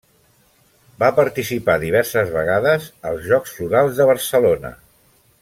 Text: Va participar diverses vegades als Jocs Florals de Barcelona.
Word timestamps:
Va 1.03 1.09
participar 1.19 1.75
diverses 1.83 2.33
vegades 2.39 2.89
als 3.11 3.29
Jocs 3.35 3.55
Florals 3.61 4.01
de 4.01 4.09
Barcelona. 4.15 4.75